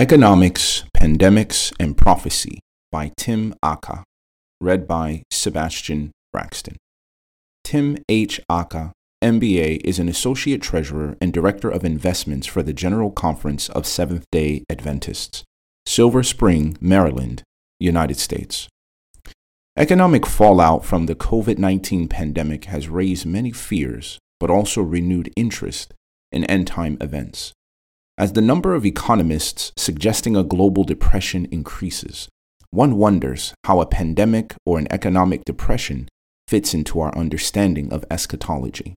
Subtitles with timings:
[0.00, 2.58] Economics, Pandemics, and Prophecy
[2.90, 4.02] by Tim Aka,
[4.58, 6.78] read by Sebastian Braxton.
[7.64, 8.40] Tim H.
[8.48, 8.92] Aka,
[9.22, 14.24] MBA, is an Associate Treasurer and Director of Investments for the General Conference of Seventh
[14.32, 15.44] day Adventists,
[15.84, 17.42] Silver Spring, Maryland,
[17.78, 18.68] United States.
[19.76, 25.92] Economic fallout from the COVID 19 pandemic has raised many fears, but also renewed interest
[26.32, 27.52] in end time events.
[28.20, 32.28] As the number of economists suggesting a global depression increases,
[32.70, 36.06] one wonders how a pandemic or an economic depression
[36.46, 38.92] fits into our understanding of eschatology.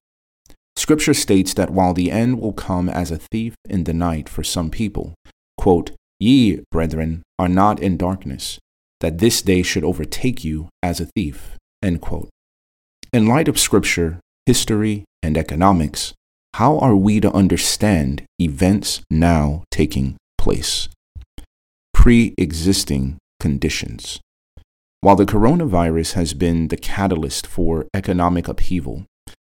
[0.76, 4.44] Scripture states that while the end will come as a thief in the night for
[4.44, 5.14] some people,
[5.58, 8.60] quote, Ye, brethren, are not in darkness,
[9.00, 11.56] that this day should overtake you as a thief.
[11.82, 12.28] End quote.
[13.14, 16.14] In light of Scripture, history, and economics,
[16.56, 20.88] how are we to understand events now taking place?
[21.94, 24.20] Pre existing conditions.
[25.02, 29.06] While the coronavirus has been the catalyst for economic upheaval,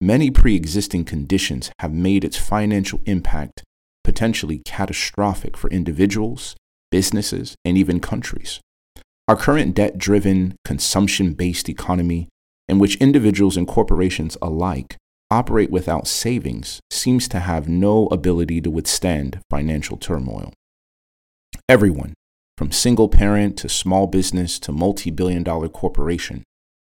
[0.00, 3.62] many pre existing conditions have made its financial impact
[4.02, 6.56] potentially catastrophic for individuals,
[6.90, 8.58] businesses, and even countries.
[9.28, 12.28] Our current debt driven, consumption based economy,
[12.68, 14.96] in which individuals and corporations alike
[15.30, 20.52] operate without savings seems to have no ability to withstand financial turmoil.
[21.68, 22.14] Everyone,
[22.56, 26.42] from single parent to small business to multi billion dollar corporation,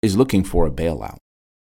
[0.02, 1.18] is looking for a bailout.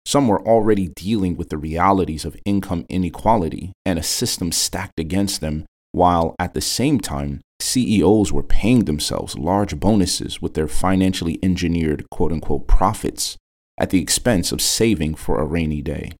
[0.05, 5.41] Some were already dealing with the realities of income inequality and a system stacked against
[5.41, 11.39] them, while at the same time, CEOs were paying themselves large bonuses with their financially
[11.43, 13.35] engineered quote unquote profits
[13.77, 16.13] at the expense of saving for a rainy day.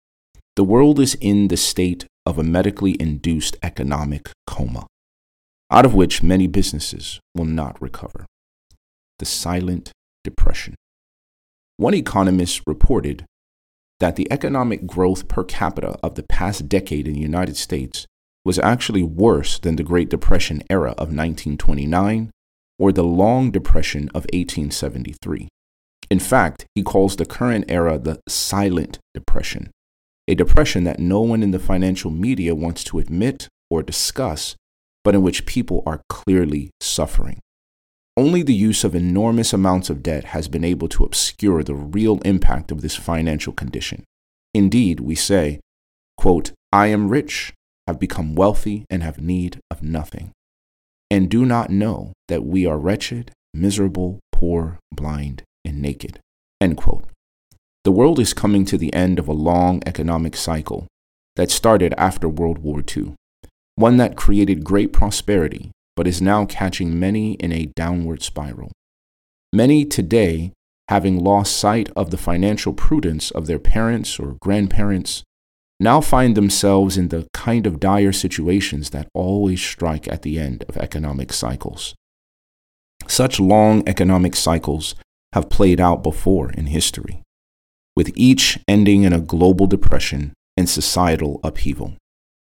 [0.58, 4.88] The world is in the state of a medically induced economic coma,
[5.70, 8.26] out of which many businesses will not recover.
[9.20, 9.92] The silent
[10.24, 10.74] depression.
[11.78, 13.24] One economist reported
[14.00, 18.08] that the economic growth per capita of the past decade in the United States
[18.44, 22.32] was actually worse than the Great Depression era of 1929
[22.80, 25.50] or the Long Depression of 1873.
[26.10, 29.70] In fact, he calls the current era the silent depression
[30.28, 34.56] a depression that no one in the financial media wants to admit or discuss,
[35.04, 37.40] but in which people are clearly suffering.
[38.18, 42.20] Only the use of enormous amounts of debt has been able to obscure the real
[42.26, 44.04] impact of this financial condition.
[44.54, 45.60] Indeed, we say,
[46.18, 47.54] quote, I am rich,
[47.86, 50.32] have become wealthy, and have need of nothing,
[51.10, 56.20] and do not know that we are wretched, miserable, poor, blind, and naked.
[56.60, 57.07] End quote.
[57.88, 60.88] The world is coming to the end of a long economic cycle
[61.38, 63.16] that started after World War II,
[63.76, 68.74] one that created great prosperity but is now catching many in a downward spiral.
[69.54, 70.52] Many today,
[70.90, 75.24] having lost sight of the financial prudence of their parents or grandparents,
[75.80, 80.66] now find themselves in the kind of dire situations that always strike at the end
[80.68, 81.96] of economic cycles.
[83.08, 84.94] Such long economic cycles
[85.32, 87.24] have played out before in history
[87.98, 91.96] with each ending in a global depression and societal upheaval.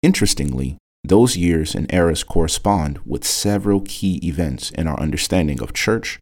[0.03, 6.19] Interestingly, those years and eras correspond with several key events in our understanding of church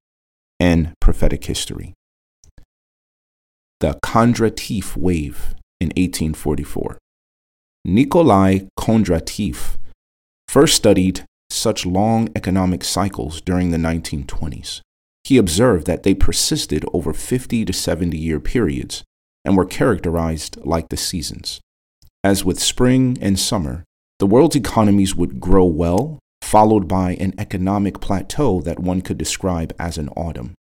[0.61, 1.93] and prophetic history.
[3.81, 6.97] The Kondratiev Wave in 1844.
[7.83, 9.75] Nikolai Kondratiev
[10.47, 14.79] first studied such long economic cycles during the 1920s.
[15.25, 19.03] He observed that they persisted over 50 to 70 year periods
[19.47, 21.61] and were characterized like the seasons.
[22.21, 23.85] As with spring and summer,
[24.19, 29.73] the world's economies would grow well, followed by an economic plateau that one could describe
[29.79, 30.53] as an autumn.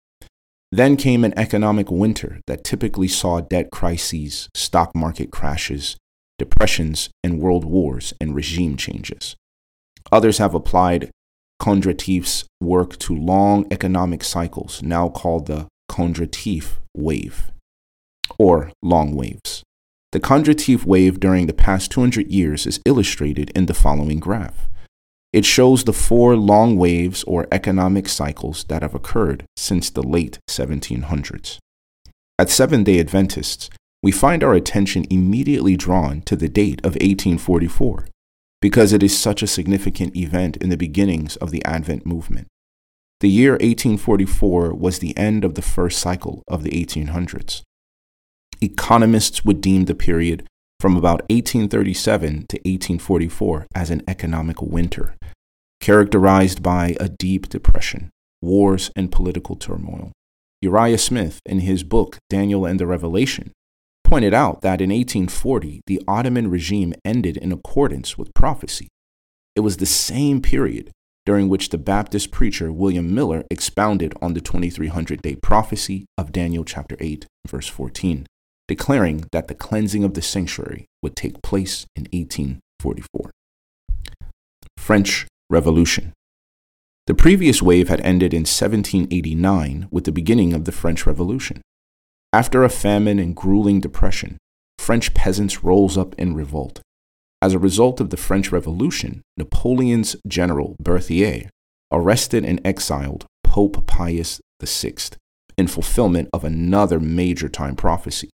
[0.71, 5.97] Then came an economic winter that typically saw debt crises, stock market crashes,
[6.39, 9.35] depressions, and world wars and regime changes.
[10.13, 11.11] Others have applied
[11.61, 17.51] Kondratiev's work to long economic cycles, now called the Kondratiev wave
[18.37, 19.63] or long waves.
[20.11, 24.69] The Kondratiev wave during the past 200 years is illustrated in the following graph.
[25.33, 30.39] It shows the four long waves or economic cycles that have occurred since the late
[30.49, 31.57] 1700s.
[32.39, 33.69] At Seventh day Adventists,
[34.01, 38.07] we find our attention immediately drawn to the date of 1844
[38.61, 42.47] because it is such a significant event in the beginnings of the Advent movement.
[43.19, 47.63] The year 1844 was the end of the first cycle of the 1800s.
[48.61, 50.47] Economists would deem the period
[50.79, 55.15] from about 1837 to 1844 as an economic winter,
[55.79, 58.09] characterized by a deep depression,
[58.41, 60.11] wars, and political turmoil.
[60.61, 63.51] Uriah Smith, in his book Daniel and the Revelation,
[64.03, 68.87] pointed out that in 1840 the Ottoman regime ended in accordance with prophecy.
[69.55, 70.91] It was the same period
[71.27, 76.63] during which the Baptist preacher William Miller expounded on the 2300 day prophecy of Daniel
[76.63, 78.25] chapter 8, verse 14,
[78.67, 83.31] declaring that the cleansing of the sanctuary would take place in 1844.
[84.77, 86.13] French Revolution.
[87.07, 91.61] The previous wave had ended in 1789 with the beginning of the French Revolution.
[92.33, 94.37] After a famine and grueling depression,
[94.77, 96.81] French peasants rose up in revolt.
[97.41, 101.49] As a result of the French Revolution, Napoleon's general Berthier
[101.91, 104.95] arrested and exiled Pope Pius VI
[105.57, 108.29] in fulfillment of another major time prophecy,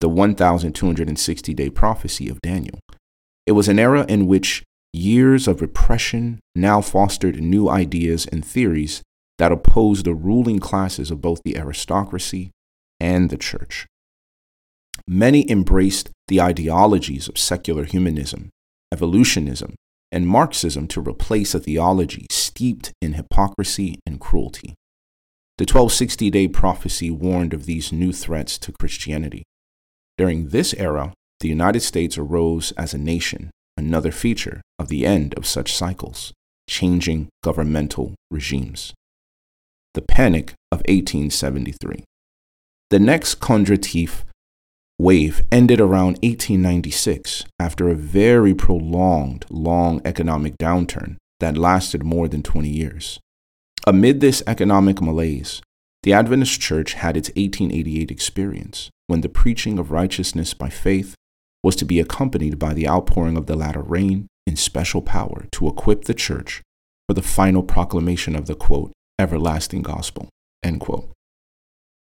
[0.00, 2.78] the 1260 day prophecy of Daniel.
[3.46, 4.62] It was an era in which
[4.92, 9.02] years of repression now fostered new ideas and theories
[9.38, 12.50] that opposed the ruling classes of both the aristocracy
[12.98, 13.86] and the church.
[15.06, 18.50] Many embraced the ideologies of secular humanism,
[18.92, 19.74] evolutionism,
[20.10, 24.74] and Marxism to replace a theology steeped in hypocrisy and cruelty.
[25.58, 29.44] The 1260 day prophecy warned of these new threats to Christianity.
[30.18, 35.34] During this era, the United States arose as a nation, another feature of the end
[35.34, 36.32] of such cycles,
[36.68, 38.94] changing governmental regimes.
[39.94, 42.04] The Panic of 1873.
[42.90, 44.24] The next Kondratiev
[44.98, 52.42] wave ended around 1896 after a very prolonged, long economic downturn that lasted more than
[52.42, 53.20] 20 years.
[53.86, 55.60] Amid this economic malaise,
[56.06, 61.16] the Adventist Church had its 1888 experience when the preaching of righteousness by faith
[61.64, 65.66] was to be accompanied by the outpouring of the latter rain in special power to
[65.66, 66.62] equip the church
[67.08, 70.28] for the final proclamation of the quote, everlasting gospel,
[70.62, 71.10] end quote.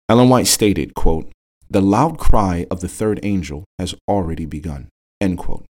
[0.09, 1.33] Ellen White stated, quote,
[1.69, 4.87] the loud cry of the third angel has already begun.
[5.21, 5.67] End quote.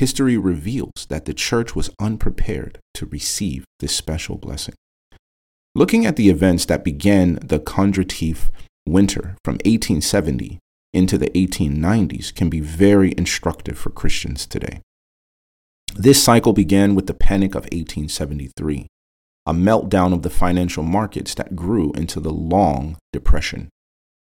[0.00, 4.74] History reveals that the church was unprepared to receive this special blessing.
[5.74, 8.50] Looking at the events that began the Kondratiev
[8.86, 10.58] winter from 1870
[10.92, 14.80] into the 1890s can be very instructive for Christians today.
[15.94, 18.86] This cycle began with the Panic of 1873,
[19.46, 23.68] a meltdown of the financial markets that grew into the Long Depression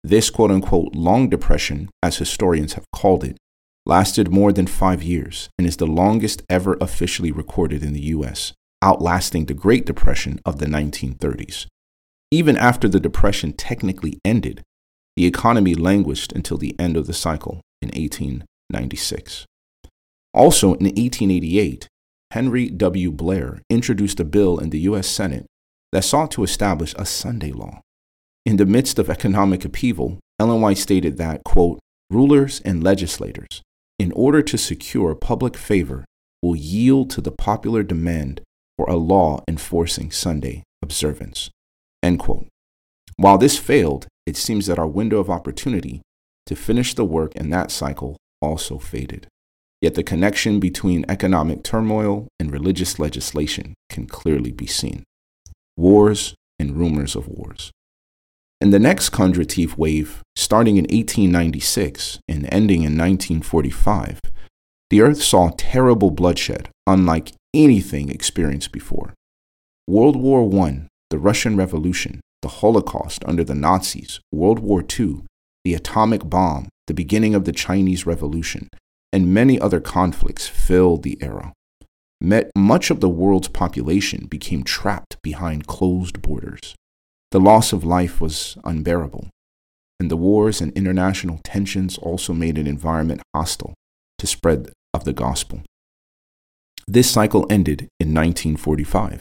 [0.05, 3.37] this quote unquote long depression, as historians have called it,
[3.85, 8.53] lasted more than five years and is the longest ever officially recorded in the US,
[8.83, 11.67] outlasting the Great Depression of the 1930s.
[12.31, 14.63] Even after the Depression technically ended,
[15.17, 19.47] the economy languished until the end of the cycle in 1896.
[20.35, 21.89] Also, in 1888,
[22.31, 23.11] Henry W.
[23.11, 25.09] Blair introduced a bill in the U.S.
[25.09, 25.47] Senate
[25.93, 27.81] that sought to establish a Sunday law.
[28.45, 33.63] In the midst of economic upheaval, Ellen White stated that, quote, rulers and legislators,
[33.99, 36.05] in order to secure public favor,
[36.43, 38.41] will yield to the popular demand
[38.79, 41.51] for a law enforcing Sunday observance.
[42.03, 42.47] End quote.
[43.17, 46.01] While this failed, it seems that our window of opportunity
[46.47, 49.27] to finish the work in that cycle also faded.
[49.81, 55.03] Yet the connection between economic turmoil and religious legislation can clearly be seen.
[55.77, 57.73] Wars and rumors of wars.
[58.61, 64.21] In the next Kondratiev wave, starting in 1896 and ending in 1945,
[64.91, 69.15] the Earth saw terrible bloodshed unlike anything experienced before.
[69.87, 75.23] World War I, the Russian Revolution, the Holocaust under the Nazis, World War II,
[75.65, 78.69] the atomic bomb, the beginning of the Chinese Revolution,
[79.13, 81.53] and many other conflicts filled the era.
[82.21, 86.75] Met much of the world's population became trapped behind closed borders.
[87.31, 89.29] The loss of life was unbearable,
[90.01, 93.75] and the wars and international tensions also made an environment hostile
[94.19, 95.63] to spread of the gospel.
[96.91, 99.21] This cycle ended in 1945.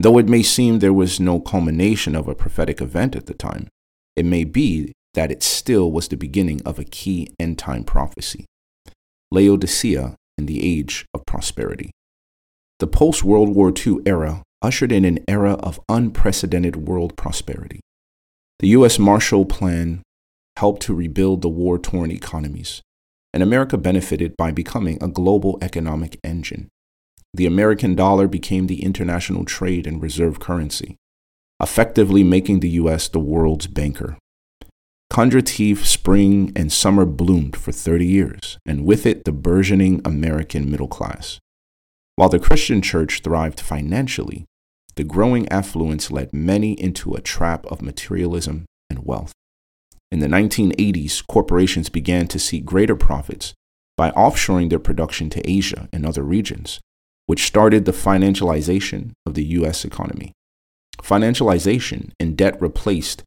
[0.00, 3.68] Though it may seem there was no culmination of a prophetic event at the time,
[4.16, 8.44] it may be that it still was the beginning of a key end time prophecy
[9.30, 11.92] Laodicea in the age of prosperity.
[12.80, 17.78] The post World War II era ushered in an era of unprecedented world prosperity.
[18.58, 18.98] The U.S.
[18.98, 20.02] Marshall Plan
[20.56, 22.82] helped to rebuild the war torn economies,
[23.32, 26.68] and America benefited by becoming a global economic engine.
[27.32, 30.96] The American dollar became the international trade and reserve currency,
[31.62, 33.08] effectively making the U.S.
[33.08, 34.16] the world's banker.
[35.12, 40.88] Kondratiev spring and summer bloomed for 30 years, and with it the burgeoning American middle
[40.88, 41.38] class.
[42.16, 44.44] While the Christian church thrived financially,
[44.96, 49.32] the growing affluence led many into a trap of materialism and wealth.
[50.12, 53.54] In the 1980s, corporations began to seek greater profits
[53.96, 56.80] by offshoring their production to Asia and other regions,
[57.30, 59.84] which started the financialization of the U.S.
[59.84, 60.32] economy.
[61.00, 63.22] Financialization and debt replaced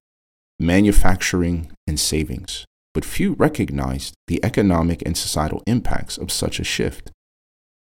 [0.59, 7.11] manufacturing and savings, but few recognized the economic and societal impacts of such a shift.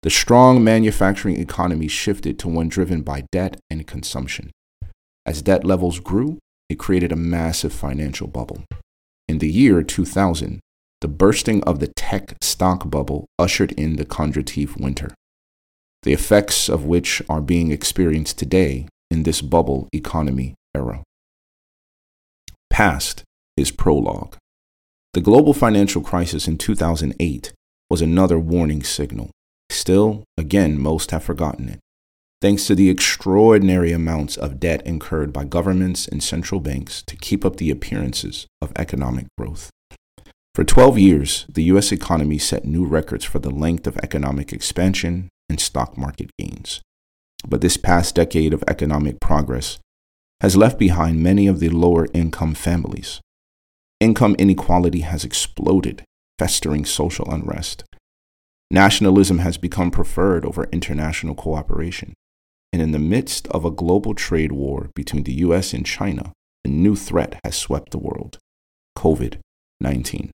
[0.02, 4.50] The strong manufacturing economy shifted to one driven by debt and consumption.
[5.24, 8.64] As debt levels grew, it created a massive financial bubble.
[9.28, 10.58] In the year 2000,
[11.00, 15.14] the bursting of the tech stock bubble ushered in the Kondratiev winter,
[16.02, 21.02] the effects of which are being experienced today in this bubble economy era.
[22.70, 23.24] Past
[23.56, 24.36] is prologue.
[25.14, 27.52] The global financial crisis in 2008
[27.90, 29.30] was another warning signal.
[29.70, 31.80] Still, again, most have forgotten it.
[32.40, 37.44] Thanks to the extraordinary amounts of debt incurred by governments and central banks to keep
[37.44, 39.70] up the appearances of economic growth.
[40.54, 41.90] For 12 years, the U.S.
[41.90, 46.80] economy set new records for the length of economic expansion and stock market gains.
[47.46, 49.78] But this past decade of economic progress
[50.40, 53.20] has left behind many of the lower income families.
[54.00, 56.04] Income inequality has exploded,
[56.38, 57.84] festering social unrest.
[58.70, 62.12] Nationalism has become preferred over international cooperation.
[62.72, 66.32] And in the midst of a global trade war between the US and China,
[66.64, 68.38] a new threat has swept the world
[68.96, 69.38] COVID
[69.80, 70.30] 19.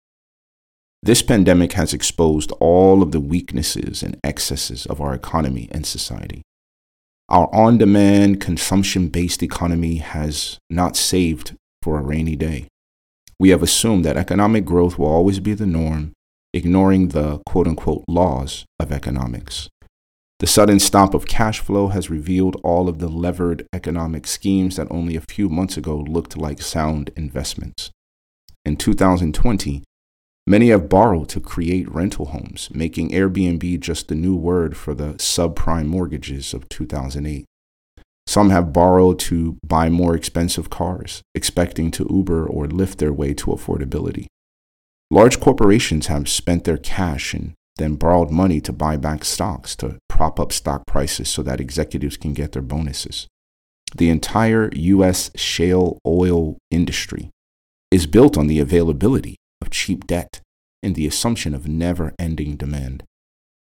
[1.05, 6.41] This pandemic has exposed all of the weaknesses and excesses of our economy and society.
[7.29, 12.69] Our on demand, consumption based economy has not saved for a rainy day.
[13.39, 16.13] We have assumed that economic growth will always be the norm
[16.55, 19.69] ignoring the quote unquote laws of economics.
[20.39, 24.91] The sudden stop of cash flow has revealed all of the levered economic schemes that
[24.91, 27.91] only a few months ago looked like sound investments.
[28.65, 29.83] In 2020,
[30.47, 35.15] many have borrowed to create rental homes, making Airbnb just the new word for the
[35.15, 37.45] subprime mortgages of 2008.
[38.27, 43.35] Some have borrowed to buy more expensive cars, expecting to Uber or Lyft their way
[43.35, 44.27] to affordability.
[45.11, 49.99] Large corporations have spent their cash and then borrowed money to buy back stocks to
[50.09, 53.27] prop up stock prices so that executives can get their bonuses.
[53.95, 55.31] The entire U.S.
[55.37, 57.31] shale oil industry
[57.91, 60.43] is built on the availability of cheap debt
[60.83, 63.03] and the assumption of never ending demand.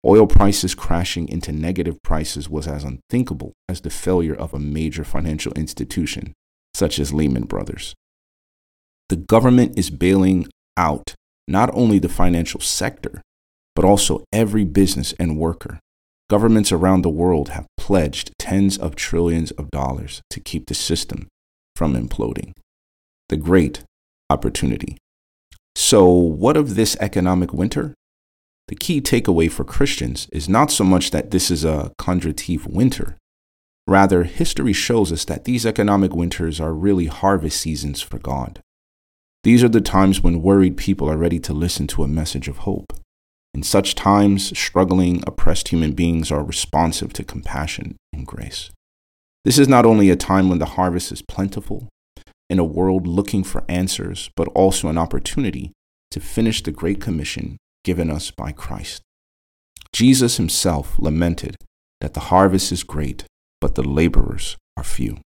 [0.05, 5.05] Oil prices crashing into negative prices was as unthinkable as the failure of a major
[5.05, 6.35] financial institution,
[6.75, 7.95] such as Lehman Brothers.
[9.09, 11.15] The government is bailing out
[11.49, 13.23] not only the financial sector,
[13.75, 15.81] but also every business and worker.
[16.29, 21.27] Governments around the world have pledged tens of trillions of dollars to keep the system
[21.75, 22.53] from imploding.
[23.31, 23.83] The great
[24.29, 24.99] opportunity.
[25.91, 27.95] So, what of this economic winter?
[28.67, 33.17] The key takeaway for Christians is not so much that this is a Kondratiev winter.
[33.87, 38.61] Rather, history shows us that these economic winters are really harvest seasons for God.
[39.45, 42.59] These are the times when worried people are ready to listen to a message of
[42.69, 42.93] hope.
[43.55, 48.71] In such times, struggling, oppressed human beings are responsive to compassion and grace.
[49.47, 51.89] This is not only a time when the harvest is plentiful,
[52.51, 55.73] in a world looking for answers, but also an opportunity
[56.11, 59.03] to finish the Great Commission given us by Christ.
[59.93, 61.57] Jesus himself lamented
[62.01, 63.25] that the harvest is great,
[63.61, 65.19] but the laborers are few.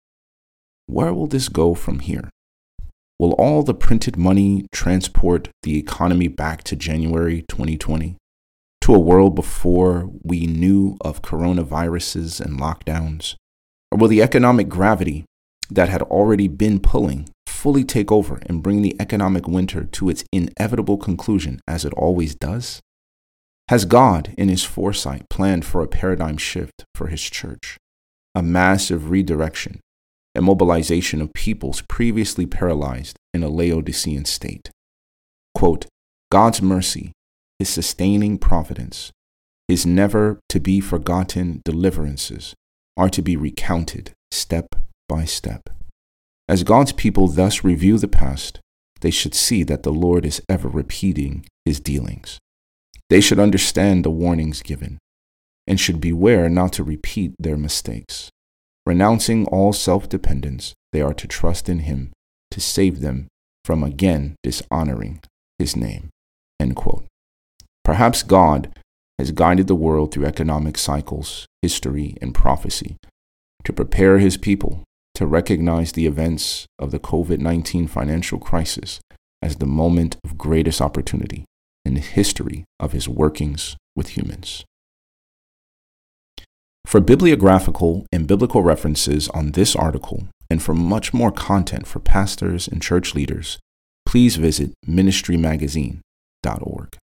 [0.87, 2.29] Where will this go from here?
[3.19, 8.17] Will all the printed money transport the economy back to January 2020?
[8.81, 13.35] To a world before we knew of coronaviruses and lockdowns?
[13.91, 15.23] Or will the economic gravity
[15.69, 17.29] that had already been pulling
[17.63, 22.35] fully take over and bring the economic winter to its inevitable conclusion as it always
[22.35, 22.81] does?
[23.69, 27.77] Has God, in His foresight, planned for a paradigm shift for His church?
[28.35, 29.79] A massive redirection
[30.35, 34.69] and mobilization of peoples previously paralyzed in a Laodicean state.
[35.55, 35.85] Quote,
[36.33, 37.13] God's mercy,
[37.59, 39.09] His sustaining providence,
[39.69, 42.55] His never to be forgotten deliverances
[42.97, 44.75] are to be recounted step
[45.07, 45.69] by step.
[46.47, 48.59] As God's people thus review the past,
[49.01, 52.39] they should see that the Lord is ever repeating His dealings.
[53.09, 54.97] They should understand the warnings given
[55.67, 58.29] and should beware not to repeat their mistakes.
[58.85, 62.11] Renouncing all self dependence, they are to trust in Him
[62.51, 63.27] to save them
[63.63, 65.21] from again dishonoring
[65.59, 66.09] His name.
[67.83, 68.73] Perhaps God
[69.19, 72.95] has guided the world through economic cycles, history, and prophecy
[73.65, 74.83] to prepare his people
[75.15, 79.01] to recognize the events of the COVID 19 financial crisis
[79.41, 81.45] as the moment of greatest opportunity
[81.85, 84.65] in the history of his workings with humans.
[86.85, 92.67] For bibliographical and biblical references on this article, and for much more content for pastors
[92.67, 93.57] and church leaders,
[94.05, 96.97] please visit ministrymagazine.org.